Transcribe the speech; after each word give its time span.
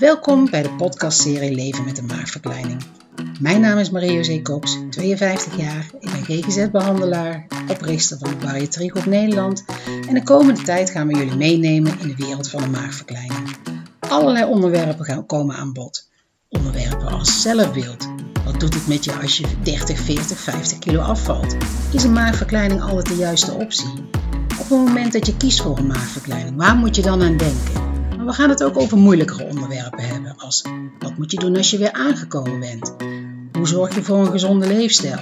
Welkom 0.00 0.50
bij 0.50 0.62
de 0.62 0.70
podcastserie 0.70 1.54
Leven 1.54 1.84
met 1.84 1.98
een 1.98 2.06
maagverkleining. 2.06 2.82
Mijn 3.40 3.60
naam 3.60 3.78
is 3.78 3.90
Marie-José 3.90 4.42
Cox, 4.42 4.78
52 4.90 5.56
jaar. 5.56 5.90
Ik 6.00 6.10
ben 6.10 6.24
GGZ-behandelaar, 6.24 7.46
oprichter 7.68 8.18
van 8.18 8.38
Bariatriek 8.38 8.96
op 8.96 9.06
Nederland. 9.06 9.64
En 10.08 10.14
de 10.14 10.22
komende 10.22 10.62
tijd 10.62 10.90
gaan 10.90 11.06
we 11.06 11.14
jullie 11.14 11.36
meenemen 11.36 11.98
in 12.00 12.08
de 12.08 12.14
wereld 12.16 12.50
van 12.50 12.62
de 12.62 12.68
maagverkleining. 12.68 13.56
Allerlei 13.98 14.44
onderwerpen 14.44 15.04
gaan 15.04 15.26
komen 15.26 15.56
aan 15.56 15.72
bod. 15.72 16.08
Onderwerpen 16.48 17.08
als 17.08 17.42
zelfbeeld. 17.42 18.08
Wat 18.44 18.60
doet 18.60 18.74
het 18.74 18.86
met 18.86 19.04
je 19.04 19.12
als 19.12 19.36
je 19.36 19.46
30, 19.62 19.98
40, 20.00 20.38
50 20.38 20.78
kilo 20.78 21.00
afvalt? 21.00 21.56
Is 21.92 22.04
een 22.04 22.12
maagverkleining 22.12 22.82
altijd 22.82 23.06
de 23.06 23.16
juiste 23.16 23.52
optie? 23.52 23.92
Op 24.60 24.68
het 24.68 24.78
moment 24.78 25.12
dat 25.12 25.26
je 25.26 25.36
kiest 25.36 25.62
voor 25.62 25.78
een 25.78 25.86
maagverkleining, 25.86 26.56
waar 26.56 26.76
moet 26.76 26.96
je 26.96 27.02
dan 27.02 27.22
aan 27.22 27.36
denken? 27.36 27.89
We 28.30 28.36
gaan 28.36 28.50
het 28.50 28.64
ook 28.64 28.78
over 28.78 28.98
moeilijkere 28.98 29.44
onderwerpen 29.44 30.04
hebben, 30.04 30.34
als 30.36 30.64
wat 30.98 31.16
moet 31.16 31.30
je 31.30 31.38
doen 31.38 31.56
als 31.56 31.70
je 31.70 31.78
weer 31.78 31.92
aangekomen 31.92 32.60
bent? 32.60 32.94
Hoe 33.52 33.68
zorg 33.68 33.94
je 33.94 34.02
voor 34.02 34.18
een 34.18 34.30
gezonde 34.30 34.66
leefstijl? 34.66 35.20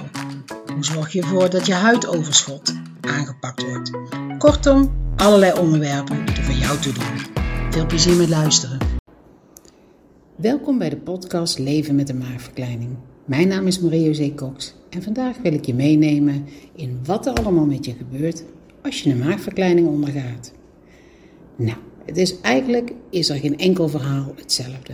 Hoe 0.73 0.85
zorg 0.85 1.13
je 1.13 1.21
ervoor 1.21 1.49
dat 1.49 1.65
je 1.65 1.73
huidoverschot 1.73 2.75
aangepakt 3.01 3.63
wordt? 3.63 3.91
Kortom, 4.37 4.91
allerlei 5.15 5.59
onderwerpen 5.59 6.25
die 6.25 6.35
er 6.35 6.43
voor 6.43 6.53
jou 6.53 6.79
toe 6.79 6.93
doen. 6.93 7.43
Veel 7.69 7.85
plezier 7.85 8.15
met 8.15 8.29
luisteren. 8.29 8.77
Welkom 10.35 10.77
bij 10.77 10.89
de 10.89 10.97
podcast 10.97 11.59
Leven 11.59 11.95
met 11.95 12.09
een 12.09 12.17
maagverkleining. 12.17 12.97
Mijn 13.25 13.47
naam 13.47 13.67
is 13.67 13.79
Marie-José 13.79 14.33
Cox 14.35 14.75
en 14.89 15.03
vandaag 15.03 15.37
wil 15.37 15.53
ik 15.53 15.65
je 15.65 15.73
meenemen 15.73 16.47
in 16.75 16.99
wat 17.05 17.25
er 17.25 17.33
allemaal 17.33 17.65
met 17.65 17.85
je 17.85 17.93
gebeurt 17.93 18.43
als 18.83 19.01
je 19.01 19.11
een 19.11 19.19
maagverkleining 19.19 19.87
ondergaat. 19.87 20.51
Nou, 21.55 21.77
het 22.05 22.17
is 22.17 22.39
eigenlijk 22.41 22.93
is 23.09 23.29
er 23.29 23.39
geen 23.39 23.57
enkel 23.57 23.89
verhaal 23.89 24.33
hetzelfde. 24.35 24.93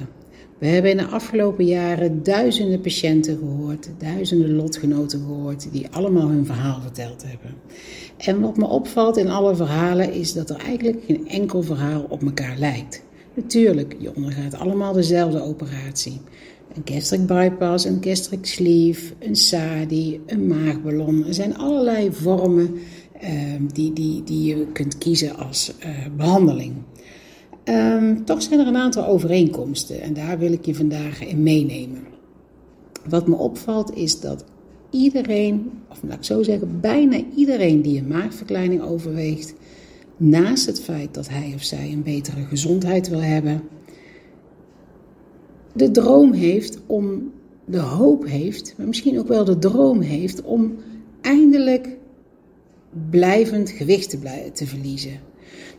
We 0.57 0.67
hebben 0.67 0.91
in 0.91 0.97
de 0.97 1.05
afgelopen 1.05 1.65
jaren 1.65 2.23
duizenden 2.23 2.81
patiënten 2.81 3.37
gehoord, 3.37 3.89
duizenden 3.97 4.55
lotgenoten 4.55 5.19
gehoord, 5.19 5.67
die 5.71 5.87
allemaal 5.91 6.27
hun 6.27 6.45
verhaal 6.45 6.81
verteld 6.81 7.23
hebben. 7.25 7.53
En 8.17 8.41
wat 8.41 8.57
me 8.57 8.67
opvalt 8.67 9.17
in 9.17 9.29
alle 9.29 9.55
verhalen 9.55 10.13
is 10.13 10.33
dat 10.33 10.49
er 10.49 10.55
eigenlijk 10.55 11.03
geen 11.07 11.27
enkel 11.27 11.63
verhaal 11.63 12.05
op 12.09 12.23
elkaar 12.23 12.57
lijkt. 12.57 13.03
Natuurlijk, 13.33 13.95
je 13.99 14.15
ondergaat 14.15 14.53
allemaal 14.53 14.93
dezelfde 14.93 15.41
operatie. 15.41 16.21
Een 16.73 16.95
gastric 16.95 17.25
bypass, 17.25 17.85
een 17.85 17.97
gastric 18.01 18.45
sleeve, 18.45 19.13
een 19.19 19.35
SADI, 19.35 20.21
een 20.25 20.47
maagballon. 20.47 21.25
Er 21.25 21.33
zijn 21.33 21.57
allerlei 21.57 22.11
vormen 22.11 22.73
uh, 23.23 23.29
die, 23.73 23.93
die, 23.93 24.23
die 24.23 24.55
je 24.55 24.67
kunt 24.67 24.97
kiezen 24.97 25.37
als 25.37 25.73
uh, 25.79 25.89
behandeling. 26.15 26.73
Um, 27.69 28.25
toch 28.25 28.41
zijn 28.41 28.59
er 28.59 28.67
een 28.67 28.77
aantal 28.77 29.05
overeenkomsten 29.05 30.01
en 30.01 30.13
daar 30.13 30.37
wil 30.37 30.51
ik 30.51 30.65
je 30.65 30.75
vandaag 30.75 31.25
in 31.25 31.43
meenemen. 31.43 32.03
Wat 33.09 33.27
me 33.27 33.35
opvalt 33.35 33.95
is 33.95 34.19
dat 34.19 34.45
iedereen, 34.89 35.71
of 35.89 35.99
laat 36.03 36.17
ik 36.17 36.23
zo 36.23 36.43
zeggen, 36.43 36.79
bijna 36.81 37.21
iedereen 37.35 37.81
die 37.81 37.99
een 37.99 38.07
maagverkleining 38.07 38.81
overweegt, 38.81 39.53
naast 40.17 40.65
het 40.65 40.81
feit 40.81 41.13
dat 41.13 41.29
hij 41.29 41.51
of 41.55 41.63
zij 41.63 41.91
een 41.91 42.03
betere 42.03 42.43
gezondheid 42.43 43.09
wil 43.09 43.21
hebben, 43.21 43.61
de 45.73 45.91
droom 45.91 46.31
heeft 46.31 46.79
om, 46.85 47.31
de 47.65 47.79
hoop 47.79 48.25
heeft, 48.25 48.73
maar 48.77 48.87
misschien 48.87 49.19
ook 49.19 49.27
wel 49.27 49.45
de 49.45 49.59
droom 49.59 50.01
heeft 50.01 50.41
om 50.41 50.75
eindelijk 51.21 51.97
blijvend 53.09 53.69
gewicht 53.69 54.09
te 54.53 54.65
verliezen. 54.65 55.19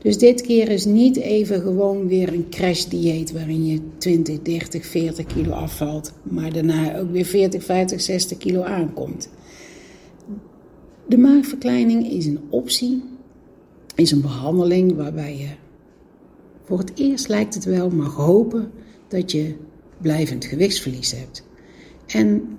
Dus 0.03 0.19
dit 0.19 0.43
keer 0.43 0.69
is 0.69 0.85
niet 0.85 1.17
even 1.17 1.61
gewoon 1.61 2.09
weer 2.09 2.33
een 2.33 2.49
crashdieet 2.51 3.33
waarin 3.33 3.67
je 3.67 3.81
20, 3.99 4.43
30, 4.43 4.87
40 4.87 5.27
kilo 5.27 5.51
afvalt, 5.51 6.13
maar 6.23 6.53
daarna 6.53 6.99
ook 6.99 7.11
weer 7.11 7.25
40, 7.25 7.65
50, 7.65 8.01
60 8.01 8.39
kilo 8.39 8.63
aankomt. 8.63 9.29
De 11.09 11.19
maagverkleining 11.19 12.11
is 12.11 12.27
een 12.27 12.41
optie, 12.49 13.03
is 13.95 14.11
een 14.11 14.21
behandeling 14.21 14.97
waarbij 14.97 15.37
je 15.37 15.49
voor 16.67 16.79
het 16.79 16.93
eerst 16.95 17.29
lijkt 17.29 17.55
het 17.55 17.65
wel 17.65 17.91
mag 17.91 18.15
hopen 18.15 18.71
dat 19.09 19.33
je 19.33 19.55
blijvend 19.99 20.45
gewichtsverlies 20.45 21.13
hebt. 21.13 21.45
En 22.07 22.59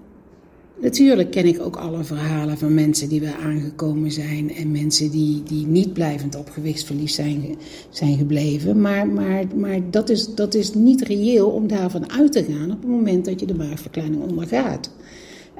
Natuurlijk 0.82 1.32
ken 1.32 1.46
ik 1.46 1.62
ook 1.62 1.76
alle 1.76 2.04
verhalen 2.04 2.58
van 2.58 2.74
mensen 2.74 3.10
die 3.10 3.20
weer 3.20 3.36
aangekomen 3.44 4.12
zijn 4.12 4.54
en 4.56 4.72
mensen 4.72 5.12
die, 5.12 5.44
die 5.44 5.68
niet 5.68 5.94
blijvend 5.94 6.36
op 6.36 6.50
gewichtsverlies 6.50 7.16
zijn, 7.16 7.56
zijn 7.90 8.18
gebleven. 8.18 8.82
Maar, 8.82 9.08
maar, 9.08 9.44
maar 9.56 9.80
dat, 9.90 10.10
is, 10.10 10.36
dat 10.36 10.54
is 10.54 10.74
niet 10.74 11.02
reëel 11.02 11.50
om 11.50 11.68
daarvan 11.68 12.12
uit 12.12 12.32
te 12.32 12.44
gaan 12.44 12.72
op 12.72 12.82
het 12.82 12.90
moment 12.90 13.26
dat 13.26 13.40
je 13.40 13.46
de 13.46 13.56
maagverkleining 13.56 14.22
ondergaat. 14.22 14.92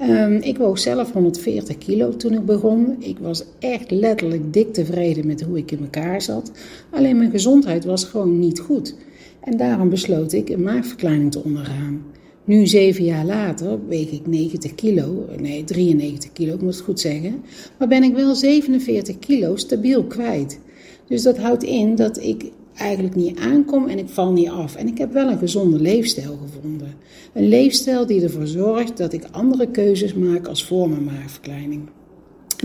Um, 0.02 0.34
ik 0.34 0.58
woog 0.58 0.80
zelf 0.80 1.12
140 1.12 1.78
kilo 1.78 2.16
toen 2.16 2.34
ik 2.34 2.46
begon. 2.46 2.96
Ik 3.00 3.20
was 3.20 3.44
echt 3.60 3.92
letterlijk 3.92 4.54
dik 4.54 4.74
tevreden 4.74 5.28
met 5.28 5.42
hoe 5.42 5.58
ik 5.58 5.72
in 5.72 5.80
elkaar 5.80 6.22
zat. 6.22 6.52
Alleen 6.90 7.18
mijn 7.18 7.32
gezondheid 7.32 7.86
was 7.86 8.04
gewoon 8.04 8.40
niet 8.40 8.60
goed. 8.60 8.96
En 9.40 9.58
daarom 9.58 9.90
besloot 9.90 10.34
ik 10.34 10.50
een 10.50 10.64
maagverkleining 10.64 11.32
te 11.32 11.44
ondergaan. 11.44 12.02
Nu, 12.48 12.68
zeven 12.68 13.04
jaar 13.04 13.26
later, 13.26 13.80
weeg 13.88 14.12
ik 14.12 14.28
90 14.28 14.76
kilo, 14.76 15.26
nee 15.38 15.64
93 15.64 16.32
kilo, 16.34 16.54
ik 16.54 16.62
moet 16.62 16.76
het 16.76 16.84
goed 16.84 17.00
zeggen, 17.00 17.44
maar 17.78 17.88
ben 17.88 18.04
ik 18.04 18.14
wel 18.14 18.36
47 18.36 19.20
kilo 19.20 19.56
stabiel 19.56 20.04
kwijt. 20.04 20.60
Dus 21.08 21.24
dat 21.24 21.38
houdt 21.38 21.64
in 21.64 21.96
dat 21.96 22.22
ik 22.24 22.52
eigenlijk 22.76 23.16
niet 23.16 23.40
aankom 23.40 23.88
en 23.88 23.98
ik 23.98 24.10
val 24.10 24.32
niet 24.32 24.50
af. 24.50 24.76
En 24.76 24.88
ik 24.88 24.98
heb 24.98 25.14
wel 25.14 25.30
een 25.30 25.38
gezonde 25.38 25.80
leefstijl 25.80 26.40
gevonden. 26.46 26.94
Een 27.34 27.48
leefstijl 27.48 28.06
die 28.06 28.24
ervoor 28.24 28.48
zorgt 28.48 28.98
dat 28.98 29.14
ik 29.14 29.24
andere 29.32 29.68
keuzes 29.72 30.14
maak 30.14 30.48
als 30.48 30.66
voor 30.66 30.90
mijn 30.90 31.04
maagverkleining. 31.04 31.82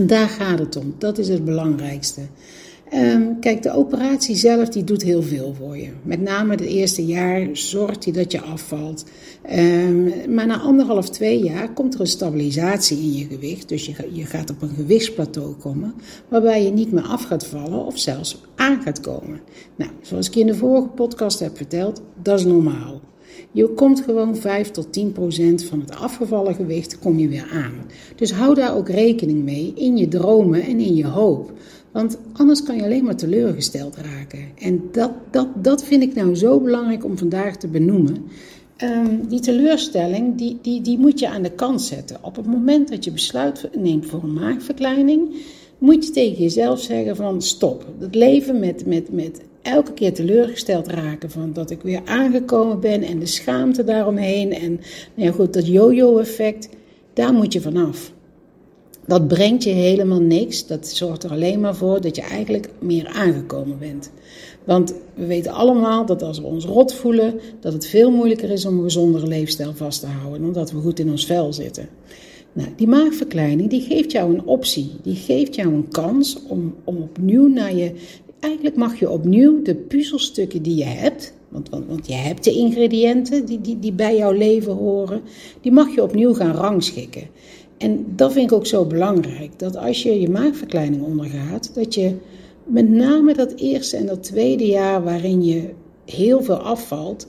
Daar 0.01 0.29
gaat 0.29 0.59
het 0.59 0.75
om. 0.75 0.95
Dat 0.97 1.17
is 1.17 1.27
het 1.27 1.45
belangrijkste. 1.45 2.21
Um, 2.95 3.39
kijk, 3.39 3.61
de 3.61 3.71
operatie 3.71 4.35
zelf 4.35 4.69
die 4.69 4.83
doet 4.83 5.01
heel 5.01 5.21
veel 5.21 5.53
voor 5.53 5.77
je. 5.77 5.89
Met 6.03 6.21
name 6.21 6.51
het 6.51 6.61
eerste 6.61 7.05
jaar 7.05 7.47
zorgt 7.51 8.03
hij 8.03 8.13
dat 8.13 8.31
je 8.31 8.41
afvalt. 8.41 9.05
Um, 9.51 10.13
maar 10.29 10.47
na 10.47 10.59
anderhalf, 10.59 11.09
twee 11.09 11.43
jaar 11.43 11.73
komt 11.73 11.93
er 11.93 11.99
een 11.99 12.07
stabilisatie 12.07 12.97
in 12.97 13.13
je 13.13 13.25
gewicht. 13.25 13.69
Dus 13.69 13.85
je, 13.85 13.93
je 14.11 14.25
gaat 14.25 14.49
op 14.49 14.61
een 14.61 14.75
gewichtsplateau 14.75 15.53
komen. 15.53 15.93
Waarbij 16.27 16.63
je 16.63 16.71
niet 16.71 16.91
meer 16.91 17.03
af 17.03 17.23
gaat 17.23 17.45
vallen 17.45 17.85
of 17.85 17.99
zelfs 17.99 18.41
aan 18.55 18.81
gaat 18.81 18.99
komen. 18.99 19.41
Nou, 19.75 19.91
zoals 20.01 20.27
ik 20.27 20.35
in 20.35 20.47
de 20.47 20.55
vorige 20.55 20.87
podcast 20.87 21.39
heb 21.39 21.57
verteld, 21.57 22.01
dat 22.21 22.39
is 22.39 22.45
normaal. 22.45 23.01
Je 23.51 23.67
komt 23.67 24.01
gewoon 24.01 24.35
5 24.35 24.71
tot 24.71 24.93
10 24.93 25.11
procent 25.11 25.63
van 25.63 25.79
het 25.79 25.95
afgevallen 25.95 26.55
gewicht 26.55 26.99
kom 26.99 27.19
je 27.19 27.27
weer 27.27 27.49
aan. 27.53 27.73
Dus 28.15 28.31
hou 28.31 28.55
daar 28.55 28.75
ook 28.75 28.89
rekening 28.89 29.43
mee 29.43 29.73
in 29.75 29.97
je 29.97 30.07
dromen 30.07 30.61
en 30.61 30.79
in 30.79 30.95
je 30.95 31.07
hoop. 31.07 31.51
Want 31.93 32.17
anders 32.33 32.63
kan 32.63 32.75
je 32.75 32.83
alleen 32.83 33.03
maar 33.03 33.15
teleurgesteld 33.15 33.95
raken. 33.95 34.39
En 34.59 34.81
dat, 34.91 35.11
dat, 35.31 35.47
dat 35.55 35.83
vind 35.83 36.03
ik 36.03 36.15
nou 36.15 36.35
zo 36.35 36.59
belangrijk 36.59 37.05
om 37.05 37.17
vandaag 37.17 37.57
te 37.57 37.67
benoemen. 37.67 38.25
Um, 38.83 39.27
die 39.27 39.39
teleurstelling, 39.39 40.37
die, 40.37 40.57
die, 40.61 40.81
die 40.81 40.97
moet 40.97 41.19
je 41.19 41.29
aan 41.29 41.41
de 41.41 41.51
kant 41.51 41.81
zetten. 41.81 42.17
Op 42.21 42.35
het 42.35 42.45
moment 42.45 42.89
dat 42.89 43.03
je 43.03 43.11
besluit 43.11 43.69
neemt 43.77 44.05
voor 44.05 44.23
een 44.23 44.33
maagverkleining, 44.33 45.35
moet 45.77 46.05
je 46.05 46.11
tegen 46.11 46.43
jezelf 46.43 46.79
zeggen 46.79 47.15
van 47.15 47.41
stop. 47.41 47.85
Het 47.99 48.15
leven 48.15 48.59
met, 48.59 48.85
met, 48.85 49.11
met 49.11 49.41
elke 49.61 49.93
keer 49.93 50.13
teleurgesteld 50.13 50.87
raken 50.87 51.31
van 51.31 51.53
dat 51.53 51.69
ik 51.69 51.81
weer 51.81 52.01
aangekomen 52.05 52.79
ben 52.79 53.01
en 53.01 53.19
de 53.19 53.25
schaamte 53.25 53.83
daaromheen 53.83 54.53
en 54.53 54.71
nou 55.15 55.27
ja, 55.27 55.31
goed, 55.31 55.53
dat 55.53 55.67
yo-yo 55.67 56.17
effect, 56.17 56.69
daar 57.13 57.33
moet 57.33 57.53
je 57.53 57.61
vanaf. 57.61 58.11
Dat 59.07 59.27
brengt 59.27 59.63
je 59.63 59.69
helemaal 59.69 60.21
niks. 60.21 60.67
Dat 60.67 60.87
zorgt 60.87 61.23
er 61.23 61.31
alleen 61.31 61.59
maar 61.59 61.75
voor 61.75 62.01
dat 62.01 62.15
je 62.15 62.21
eigenlijk 62.21 62.69
meer 62.79 63.07
aangekomen 63.07 63.79
bent. 63.79 64.11
Want 64.63 64.93
we 65.13 65.25
weten 65.25 65.51
allemaal 65.51 66.05
dat 66.05 66.21
als 66.21 66.39
we 66.39 66.45
ons 66.45 66.65
rot 66.65 66.93
voelen, 66.93 67.39
dat 67.59 67.73
het 67.73 67.85
veel 67.85 68.11
moeilijker 68.11 68.49
is 68.49 68.65
om 68.65 68.77
een 68.77 68.83
gezondere 68.83 69.27
leefstijl 69.27 69.73
vast 69.73 69.99
te 69.99 70.07
houden, 70.07 70.47
omdat 70.47 70.71
we 70.71 70.79
goed 70.79 70.99
in 70.99 71.09
ons 71.09 71.25
vel 71.25 71.53
zitten. 71.53 71.89
Nou, 72.53 72.69
die 72.75 72.87
maagverkleining 72.87 73.69
die 73.69 73.81
geeft 73.81 74.11
jou 74.11 74.33
een 74.33 74.45
optie, 74.45 74.91
die 75.01 75.15
geeft 75.15 75.55
jou 75.55 75.73
een 75.73 75.87
kans 75.87 76.37
om, 76.47 76.75
om 76.83 76.97
opnieuw 76.97 77.47
naar 77.47 77.75
je. 77.75 77.91
Eigenlijk 78.39 78.75
mag 78.75 78.99
je 78.99 79.09
opnieuw 79.09 79.61
de 79.61 79.75
puzzelstukken 79.75 80.61
die 80.61 80.75
je 80.75 80.83
hebt, 80.83 81.33
want, 81.49 81.69
want, 81.69 81.85
want 81.87 82.07
je 82.07 82.13
hebt 82.13 82.43
de 82.43 82.51
ingrediënten 82.51 83.45
die, 83.45 83.61
die, 83.61 83.79
die 83.79 83.93
bij 83.93 84.17
jouw 84.17 84.31
leven 84.31 84.73
horen, 84.73 85.21
die 85.61 85.71
mag 85.71 85.95
je 85.95 86.03
opnieuw 86.03 86.33
gaan 86.33 86.55
rangschikken. 86.55 87.27
En 87.83 88.05
dat 88.15 88.33
vind 88.33 88.51
ik 88.51 88.57
ook 88.57 88.65
zo 88.65 88.85
belangrijk. 88.85 89.59
Dat 89.59 89.77
als 89.77 90.03
je 90.03 90.19
je 90.19 90.29
maagverkleining 90.29 91.03
ondergaat, 91.03 91.71
dat 91.73 91.93
je 91.93 92.15
met 92.63 92.89
name 92.89 93.33
dat 93.33 93.53
eerste 93.55 93.97
en 93.97 94.05
dat 94.05 94.23
tweede 94.23 94.65
jaar 94.65 95.03
waarin 95.03 95.43
je 95.43 95.69
heel 96.05 96.43
veel 96.43 96.57
afvalt, 96.57 97.27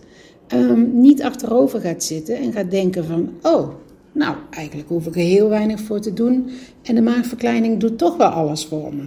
um, 0.54 1.00
niet 1.00 1.22
achterover 1.22 1.80
gaat 1.80 2.04
zitten 2.04 2.36
en 2.36 2.52
gaat 2.52 2.70
denken 2.70 3.04
van, 3.04 3.30
oh, 3.42 3.68
nou, 4.12 4.36
eigenlijk 4.50 4.88
hoef 4.88 5.06
ik 5.06 5.14
er 5.14 5.20
heel 5.20 5.48
weinig 5.48 5.80
voor 5.80 6.00
te 6.00 6.12
doen 6.12 6.50
en 6.82 6.94
de 6.94 7.02
maagverkleining 7.02 7.80
doet 7.80 7.98
toch 7.98 8.16
wel 8.16 8.28
alles 8.28 8.64
voor 8.64 8.94
me. 8.94 9.04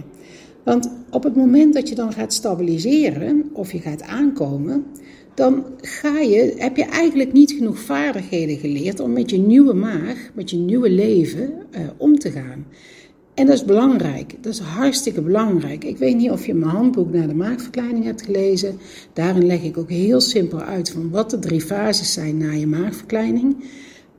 Want 0.68 0.90
op 1.10 1.22
het 1.22 1.36
moment 1.36 1.74
dat 1.74 1.88
je 1.88 1.94
dan 1.94 2.12
gaat 2.12 2.32
stabiliseren 2.32 3.50
of 3.52 3.72
je 3.72 3.78
gaat 3.78 4.02
aankomen, 4.02 4.84
dan 5.34 5.64
ga 5.80 6.18
je, 6.18 6.54
heb 6.56 6.76
je 6.76 6.84
eigenlijk 6.84 7.32
niet 7.32 7.52
genoeg 7.52 7.78
vaardigheden 7.78 8.58
geleerd 8.58 9.00
om 9.00 9.12
met 9.12 9.30
je 9.30 9.38
nieuwe 9.38 9.72
maag, 9.72 10.30
met 10.34 10.50
je 10.50 10.56
nieuwe 10.56 10.90
leven 10.90 11.52
uh, 11.70 11.80
om 11.96 12.18
te 12.18 12.30
gaan. 12.30 12.66
En 13.34 13.46
dat 13.46 13.54
is 13.54 13.64
belangrijk. 13.64 14.34
Dat 14.40 14.52
is 14.52 14.58
hartstikke 14.58 15.22
belangrijk. 15.22 15.84
Ik 15.84 15.96
weet 15.96 16.16
niet 16.16 16.30
of 16.30 16.46
je 16.46 16.54
mijn 16.54 16.70
handboek 16.70 17.12
naar 17.12 17.28
de 17.28 17.34
maagverkleining 17.34 18.04
hebt 18.04 18.22
gelezen. 18.22 18.78
Daarin 19.12 19.46
leg 19.46 19.62
ik 19.62 19.78
ook 19.78 19.90
heel 19.90 20.20
simpel 20.20 20.60
uit 20.60 20.90
van 20.90 21.10
wat 21.10 21.30
de 21.30 21.38
drie 21.38 21.60
fases 21.60 22.12
zijn 22.12 22.36
na 22.36 22.52
je 22.52 22.66
maagverkleining. 22.66 23.56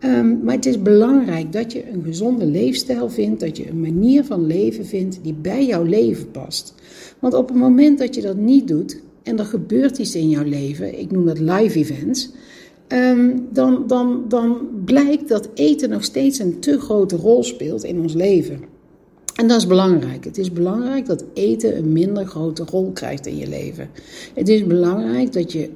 Um, 0.06 0.40
maar 0.44 0.56
het 0.56 0.66
is 0.66 0.82
belangrijk 0.82 1.54
dat 1.54 1.72
je 1.72 1.90
een 1.90 2.04
gezonde 2.04 2.46
leefstijl 2.46 3.10
vindt, 3.10 3.40
dat 3.40 3.58
je 3.58 3.70
een 3.70 3.80
manier 3.80 4.24
van 4.24 4.48
leven 4.48 4.86
vindt 4.86 5.20
die 5.22 5.34
bij 5.34 5.66
jouw 5.66 5.84
leven 5.84 6.32
past. 6.32 6.74
Want 7.20 7.34
op 7.34 7.48
het 7.48 7.58
moment 7.58 7.98
dat 7.98 8.16
je 8.16 8.22
dat 8.22 8.38
niet 8.38 8.68
doet 8.68 9.02
en 9.24 9.40
er 9.40 9.46
gebeurt 9.46 9.98
iets 9.98 10.16
in 10.16 10.30
jouw 10.30 10.44
leven, 10.44 11.00
ik 11.00 11.12
noem 11.12 11.26
dat 11.26 11.40
live 11.40 11.80
events, 11.80 12.32
um, 12.88 13.48
dan, 13.52 13.84
dan, 13.88 14.26
dan 14.28 14.68
blijkt 14.86 15.28
dat 15.28 15.50
eten 15.54 15.90
nog 15.90 16.04
steeds 16.04 16.40
een 16.40 16.60
te 16.60 16.80
grote 16.80 17.16
rol 17.16 17.44
speelt 17.44 17.84
in 17.84 18.02
ons 18.02 18.14
leven. 18.14 18.60
En 19.36 19.48
dat 19.48 19.58
is 19.58 19.68
belangrijk. 19.68 20.26
Het 20.26 20.38
is 20.38 20.52
belangrijk 20.52 21.06
dat 21.06 21.26
eten 21.34 21.78
een 21.78 21.92
minder 21.92 22.26
grote 22.26 22.64
rol 22.64 22.92
krijgt 22.92 23.26
in 23.26 23.38
je 23.38 23.48
leven. 23.48 23.90
Het 24.34 24.50
is 24.50 24.66
belangrijk 24.66 25.34
dat 25.34 25.52
je, 25.52 25.70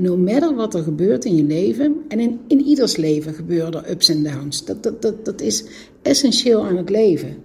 no 0.00 0.16
matter 0.16 0.54
wat 0.54 0.74
er 0.74 0.82
gebeurt 0.82 1.24
in 1.24 1.36
je 1.36 1.42
leven, 1.42 1.96
en 2.08 2.20
in, 2.20 2.40
in 2.46 2.60
ieders 2.60 2.96
leven 2.96 3.34
gebeuren 3.34 3.74
er 3.74 3.90
ups 3.90 4.08
en 4.08 4.22
downs. 4.22 4.64
Dat, 4.64 4.82
dat, 4.82 5.02
dat, 5.02 5.24
dat 5.24 5.40
is 5.40 5.64
essentieel 6.02 6.64
aan 6.64 6.76
het 6.76 6.90
leven. 6.90 7.36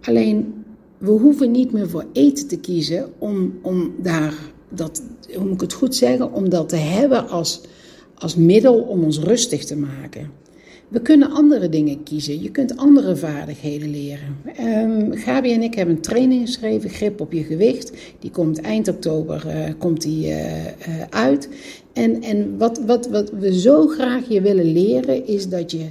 Alleen, 0.00 0.64
we 0.98 1.10
hoeven 1.10 1.50
niet 1.50 1.72
meer 1.72 1.88
voor 1.88 2.04
eten 2.12 2.46
te 2.46 2.58
kiezen 2.58 3.12
om, 3.18 3.58
om 3.62 3.94
daar, 4.02 4.34
dat, 4.68 5.02
hoe 5.34 5.44
moet 5.44 5.54
ik 5.54 5.60
het 5.60 5.72
goed 5.72 5.94
zeggen, 5.94 6.32
om 6.32 6.48
dat 6.48 6.68
te 6.68 6.76
hebben 6.76 7.28
als, 7.28 7.60
als 8.14 8.36
middel 8.36 8.80
om 8.80 9.04
ons 9.04 9.18
rustig 9.18 9.64
te 9.64 9.76
maken. 9.76 10.30
We 10.88 11.00
kunnen 11.00 11.30
andere 11.30 11.68
dingen 11.68 12.02
kiezen. 12.02 12.42
Je 12.42 12.50
kunt 12.50 12.76
andere 12.76 13.16
vaardigheden 13.16 13.90
leren. 13.90 14.36
Um, 14.60 15.12
Gabi 15.12 15.52
en 15.52 15.62
ik 15.62 15.74
hebben 15.74 15.94
een 15.94 16.02
training 16.02 16.46
geschreven, 16.46 16.90
Grip 16.90 17.20
op 17.20 17.32
je 17.32 17.42
gewicht. 17.42 17.92
Die 18.18 18.30
komt 18.30 18.60
eind 18.60 18.88
oktober 18.88 19.44
uh, 19.46 19.72
komt 19.78 20.02
die, 20.02 20.26
uh, 20.26 20.64
uh, 20.64 20.70
uit. 21.10 21.48
En, 21.92 22.22
en 22.22 22.58
wat, 22.58 22.78
wat, 22.78 23.08
wat 23.08 23.30
we 23.30 23.60
zo 23.60 23.86
graag 23.86 24.28
je 24.28 24.40
willen 24.40 24.72
leren 24.72 25.26
is 25.26 25.48
dat 25.48 25.70
je 25.70 25.86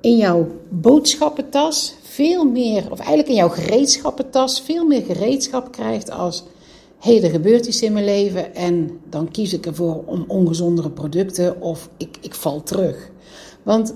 in 0.00 0.16
jouw 0.16 0.46
boodschappentas 0.68 1.94
veel 2.02 2.44
meer, 2.44 2.90
of 2.90 2.98
eigenlijk 2.98 3.28
in 3.28 3.34
jouw 3.34 3.48
gereedschappentas, 3.48 4.60
veel 4.60 4.86
meer 4.86 5.02
gereedschap 5.02 5.72
krijgt 5.72 6.10
als 6.10 6.44
hé, 6.98 7.14
hey, 7.14 7.24
er 7.24 7.30
gebeurt 7.30 7.66
iets 7.66 7.82
in 7.82 7.92
mijn 7.92 8.04
leven 8.04 8.54
en 8.54 8.90
dan 9.10 9.30
kies 9.30 9.52
ik 9.52 9.66
ervoor 9.66 10.02
om 10.06 10.24
ongezondere 10.26 10.90
producten 10.90 11.60
of 11.60 11.88
ik, 11.96 12.16
ik 12.20 12.34
val 12.34 12.62
terug. 12.62 13.12
Want 13.64 13.94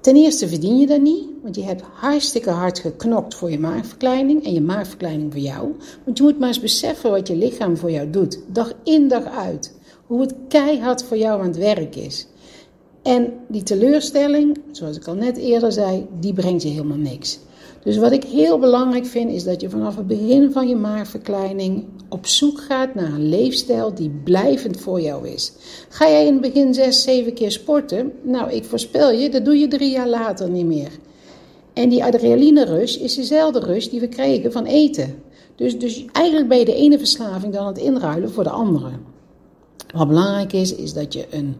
ten 0.00 0.16
eerste 0.16 0.48
verdien 0.48 0.78
je 0.78 0.86
dat 0.86 1.00
niet, 1.00 1.24
want 1.42 1.54
je 1.54 1.62
hebt 1.62 1.82
hartstikke 1.92 2.50
hard 2.50 2.78
geknokt 2.78 3.34
voor 3.34 3.50
je 3.50 3.58
maagverkleining 3.58 4.44
en 4.44 4.52
je 4.52 4.60
maagverkleining 4.60 5.32
voor 5.32 5.40
jou. 5.40 5.74
Want 6.04 6.18
je 6.18 6.24
moet 6.24 6.38
maar 6.38 6.48
eens 6.48 6.60
beseffen 6.60 7.10
wat 7.10 7.28
je 7.28 7.36
lichaam 7.36 7.76
voor 7.76 7.90
jou 7.90 8.10
doet, 8.10 8.38
dag 8.46 8.72
in 8.84 9.08
dag 9.08 9.24
uit. 9.24 9.74
Hoe 10.06 10.20
het 10.20 10.34
keihard 10.48 11.04
voor 11.04 11.16
jou 11.16 11.40
aan 11.40 11.46
het 11.46 11.56
werk 11.56 11.96
is. 11.96 12.26
En 13.02 13.32
die 13.48 13.62
teleurstelling, 13.62 14.58
zoals 14.70 14.96
ik 14.96 15.06
al 15.06 15.14
net 15.14 15.36
eerder 15.36 15.72
zei, 15.72 16.06
die 16.20 16.32
brengt 16.32 16.62
je 16.62 16.68
helemaal 16.68 16.96
niks. 16.96 17.38
Dus 17.82 17.96
wat 17.96 18.12
ik 18.12 18.24
heel 18.24 18.58
belangrijk 18.58 19.06
vind, 19.06 19.30
is 19.30 19.44
dat 19.44 19.60
je 19.60 19.70
vanaf 19.70 19.96
het 19.96 20.06
begin 20.06 20.52
van 20.52 20.68
je 20.68 20.76
maagverkleining 20.76 21.84
op 22.08 22.26
zoek 22.26 22.60
gaat 22.60 22.94
naar 22.94 23.12
een 23.12 23.28
leefstijl 23.28 23.94
die 23.94 24.10
blijvend 24.24 24.80
voor 24.80 25.00
jou 25.00 25.28
is. 25.28 25.52
Ga 25.88 26.08
jij 26.08 26.26
in 26.26 26.32
het 26.32 26.42
begin 26.42 26.74
zes, 26.74 27.02
zeven 27.02 27.34
keer 27.34 27.50
sporten? 27.50 28.12
Nou, 28.22 28.50
ik 28.50 28.64
voorspel 28.64 29.12
je, 29.12 29.28
dat 29.28 29.44
doe 29.44 29.58
je 29.58 29.68
drie 29.68 29.90
jaar 29.90 30.08
later 30.08 30.50
niet 30.50 30.66
meer. 30.66 30.90
En 31.72 31.88
die 31.88 32.04
adrenaline 32.04 32.64
rush 32.64 32.96
is 32.96 33.14
dezelfde 33.14 33.58
rush 33.58 33.86
die 33.86 34.00
we 34.00 34.08
kregen 34.08 34.52
van 34.52 34.64
eten. 34.64 35.14
Dus, 35.56 35.78
dus 35.78 36.04
eigenlijk 36.12 36.48
ben 36.48 36.58
je 36.58 36.64
de 36.64 36.74
ene 36.74 36.98
verslaving 36.98 37.52
dan 37.52 37.66
het 37.66 37.78
inruilen 37.78 38.30
voor 38.30 38.44
de 38.44 38.50
andere. 38.50 38.90
Wat 39.94 40.08
belangrijk 40.08 40.52
is, 40.52 40.74
is 40.74 40.92
dat 40.92 41.12
je 41.12 41.26
een 41.30 41.56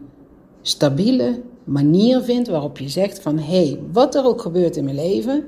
stabiele 0.61 1.41
manier 1.63 2.21
vindt 2.21 2.49
waarop 2.49 2.77
je 2.77 2.89
zegt 2.89 3.19
van 3.19 3.37
hé, 3.37 3.65
hey, 3.65 3.79
wat 3.91 4.15
er 4.15 4.25
ook 4.25 4.41
gebeurt 4.41 4.75
in 4.75 4.83
mijn 4.83 4.95
leven, 4.95 5.43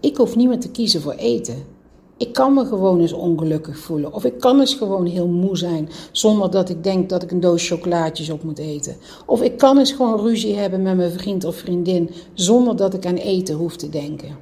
ik 0.00 0.16
hoef 0.16 0.36
niet 0.36 0.48
meer 0.48 0.60
te 0.60 0.70
kiezen 0.70 1.00
voor 1.00 1.12
eten. 1.12 1.74
Ik 2.16 2.32
kan 2.32 2.54
me 2.54 2.64
gewoon 2.64 3.00
eens 3.00 3.12
ongelukkig 3.12 3.78
voelen. 3.78 4.12
Of 4.12 4.24
ik 4.24 4.40
kan 4.40 4.60
eens 4.60 4.74
gewoon 4.74 5.06
heel 5.06 5.28
moe 5.28 5.56
zijn 5.56 5.88
zonder 6.12 6.50
dat 6.50 6.68
ik 6.68 6.84
denk 6.84 7.08
dat 7.08 7.22
ik 7.22 7.30
een 7.30 7.40
doos 7.40 7.68
chocolaatjes 7.68 8.30
op 8.30 8.42
moet 8.42 8.58
eten. 8.58 8.96
Of 9.26 9.42
ik 9.42 9.58
kan 9.58 9.78
eens 9.78 9.92
gewoon 9.92 10.20
ruzie 10.20 10.54
hebben 10.54 10.82
met 10.82 10.96
mijn 10.96 11.10
vriend 11.10 11.44
of 11.44 11.56
vriendin 11.56 12.10
zonder 12.34 12.76
dat 12.76 12.94
ik 12.94 13.06
aan 13.06 13.14
eten 13.14 13.54
hoef 13.54 13.76
te 13.76 13.88
denken. 13.88 14.36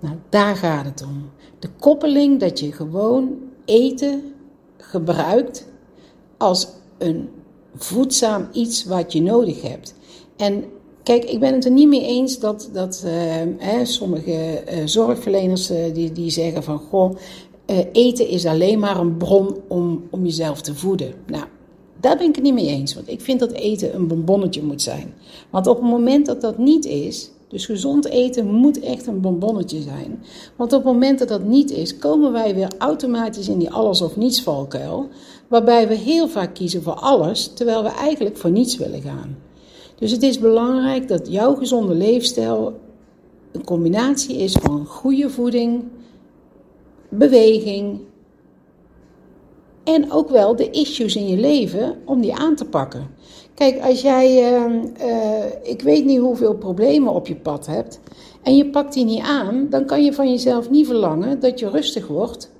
Nou, 0.00 0.14
daar 0.28 0.56
gaat 0.56 0.84
het 0.84 1.02
om. 1.02 1.30
De 1.58 1.68
koppeling 1.78 2.40
dat 2.40 2.60
je 2.60 2.72
gewoon 2.72 3.36
eten 3.64 4.22
gebruikt 4.76 5.66
als 6.36 6.68
een 6.98 7.28
voedzaam 7.74 8.48
iets 8.52 8.84
wat 8.84 9.12
je 9.12 9.22
nodig 9.22 9.62
hebt. 9.62 9.94
En 10.36 10.64
Kijk, 11.08 11.24
ik 11.24 11.40
ben 11.40 11.54
het 11.54 11.64
er 11.64 11.70
niet 11.70 11.88
mee 11.88 12.06
eens 12.06 12.38
dat, 12.38 12.70
dat 12.72 13.04
uh, 13.06 13.84
sommige 13.84 14.62
uh, 14.72 14.86
zorgverleners 14.86 15.70
uh, 15.70 15.76
die, 15.94 16.12
die 16.12 16.30
zeggen 16.30 16.62
van 16.62 16.78
goh, 16.78 17.16
eten 17.92 18.28
is 18.28 18.46
alleen 18.46 18.78
maar 18.78 19.00
een 19.00 19.16
bron 19.16 19.56
om, 19.68 20.04
om 20.10 20.24
jezelf 20.24 20.60
te 20.60 20.74
voeden. 20.74 21.14
Nou, 21.26 21.44
daar 22.00 22.16
ben 22.16 22.28
ik 22.28 22.34
het 22.34 22.44
niet 22.44 22.54
mee 22.54 22.66
eens, 22.66 22.94
want 22.94 23.08
ik 23.08 23.20
vind 23.20 23.40
dat 23.40 23.52
eten 23.52 23.94
een 23.94 24.06
bonbonnetje 24.06 24.62
moet 24.62 24.82
zijn. 24.82 25.14
Want 25.50 25.66
op 25.66 25.76
het 25.76 25.90
moment 25.90 26.26
dat 26.26 26.40
dat 26.40 26.58
niet 26.58 26.84
is, 26.84 27.30
dus 27.48 27.66
gezond 27.66 28.08
eten 28.08 28.54
moet 28.54 28.80
echt 28.80 29.06
een 29.06 29.20
bonbonnetje 29.20 29.82
zijn. 29.82 30.22
Want 30.56 30.72
op 30.72 30.84
het 30.84 30.92
moment 30.92 31.18
dat 31.18 31.28
dat 31.28 31.44
niet 31.44 31.70
is, 31.70 31.98
komen 31.98 32.32
wij 32.32 32.54
weer 32.54 32.72
automatisch 32.78 33.48
in 33.48 33.58
die 33.58 33.70
alles 33.70 34.02
of 34.02 34.16
niets 34.16 34.42
valkuil, 34.42 35.08
waarbij 35.48 35.88
we 35.88 35.94
heel 35.94 36.28
vaak 36.28 36.54
kiezen 36.54 36.82
voor 36.82 36.94
alles, 36.94 37.52
terwijl 37.54 37.82
we 37.82 37.88
eigenlijk 37.88 38.36
voor 38.36 38.50
niets 38.50 38.76
willen 38.76 39.02
gaan. 39.02 39.47
Dus 39.98 40.10
het 40.10 40.22
is 40.22 40.38
belangrijk 40.38 41.08
dat 41.08 41.32
jouw 41.32 41.54
gezonde 41.54 41.94
leefstijl 41.94 42.80
een 43.52 43.64
combinatie 43.64 44.36
is 44.36 44.52
van 44.52 44.86
goede 44.86 45.30
voeding, 45.30 45.84
beweging 47.08 48.00
en 49.84 50.12
ook 50.12 50.28
wel 50.28 50.56
de 50.56 50.70
issues 50.70 51.16
in 51.16 51.28
je 51.28 51.36
leven 51.36 51.98
om 52.04 52.20
die 52.20 52.34
aan 52.34 52.54
te 52.54 52.64
pakken. 52.64 53.06
Kijk, 53.54 53.80
als 53.80 54.00
jij, 54.00 54.52
uh, 54.52 54.82
uh, 55.00 55.44
ik 55.62 55.82
weet 55.82 56.04
niet 56.04 56.18
hoeveel 56.18 56.54
problemen 56.54 57.12
op 57.12 57.26
je 57.26 57.36
pad 57.36 57.66
hebt 57.66 58.00
en 58.42 58.56
je 58.56 58.70
pakt 58.70 58.94
die 58.94 59.04
niet 59.04 59.22
aan, 59.22 59.66
dan 59.70 59.86
kan 59.86 60.04
je 60.04 60.12
van 60.12 60.30
jezelf 60.30 60.70
niet 60.70 60.86
verlangen 60.86 61.40
dat 61.40 61.58
je 61.58 61.70
rustig 61.70 62.06
wordt 62.06 62.50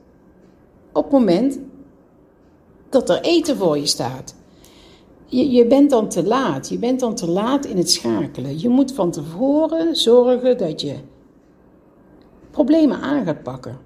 op 0.92 1.02
het 1.02 1.12
moment 1.12 1.58
dat 2.88 3.10
er 3.10 3.20
eten 3.20 3.56
voor 3.56 3.78
je 3.78 3.86
staat 3.86 4.34
je, 5.28 5.50
je 5.50 5.66
bent 5.66 5.90
dan 5.90 6.08
te 6.08 6.24
laat. 6.24 6.68
Je 6.68 6.78
bent 6.78 7.00
dan 7.00 7.14
te 7.14 7.28
laat 7.30 7.64
in 7.64 7.76
het 7.76 7.90
schakelen. 7.90 8.60
Je 8.60 8.68
moet 8.68 8.92
van 8.92 9.10
tevoren 9.10 9.96
zorgen 9.96 10.58
dat 10.58 10.80
je 10.80 10.94
problemen 12.50 13.00
aan 13.00 13.24
gaat 13.24 13.42
pakken. 13.42 13.78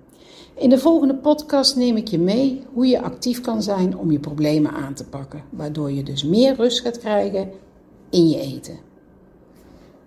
In 0.55 0.69
de 0.69 0.79
volgende 0.79 1.15
podcast 1.15 1.77
neem 1.77 1.97
ik 1.97 2.09
je 2.09 2.19
mee 2.19 2.63
hoe 2.73 2.87
je 2.87 3.03
actief 3.03 3.41
kan 3.41 3.63
zijn 3.63 3.97
om 3.99 4.11
je 4.11 4.19
problemen 4.19 4.73
aan 4.73 4.95
te 4.95 5.05
pakken, 5.05 5.45
waardoor 5.51 5.93
je 5.93 6.03
dus 6.03 6.25
meer 6.25 6.55
rust 6.55 6.81
gaat 6.81 6.99
krijgen 6.99 7.51
in 8.11 8.29
je 8.29 8.41
eten. 8.41 8.79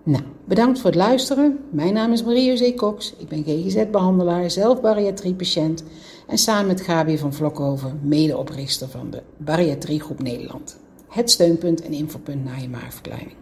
Nou, 0.02 0.22
bedankt 0.44 0.78
voor 0.78 0.90
het 0.90 0.98
luisteren. 0.98 1.58
Mijn 1.70 1.92
naam 1.92 2.12
is 2.12 2.24
Marie-José 2.24 2.74
Cox. 2.74 3.14
Ik 3.18 3.28
ben 3.28 3.44
GGZ-behandelaar, 3.46 4.50
zelf 4.50 4.80
bariatriepatiënt 4.80 5.84
en 6.26 6.38
samen 6.38 6.66
met 6.66 6.80
Gabi 6.80 7.18
van 7.18 7.32
Vlokhoven 7.32 8.00
medeoprichter 8.02 8.88
van 8.88 9.10
de 9.10 9.22
Bariatriegroep 9.36 10.22
Nederland 10.22 10.84
het 11.16 11.30
steunpunt 11.30 11.82
en 11.82 11.92
infopunt 11.92 12.44
na 12.44 12.56
je 12.60 12.68
maagverkleining. 12.68 13.34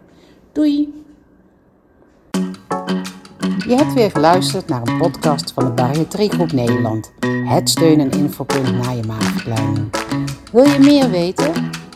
Doei! 0.51 1.03
Je 3.67 3.75
hebt 3.75 3.93
weer 3.93 4.11
geluisterd 4.11 4.67
naar 4.67 4.87
een 4.87 4.97
podcast 4.97 5.51
van 5.51 5.65
de 5.65 5.71
Bariatriegroep 5.71 6.51
Nederland. 6.51 7.11
Het 7.45 7.69
steun- 7.69 7.99
en 7.99 8.11
infopunt 8.11 8.83
na 8.83 8.91
je 8.91 9.03
maagverkleining. 9.07 9.89
Wil 10.51 10.65
je 10.65 10.79
meer 10.79 11.09
weten? 11.09 11.51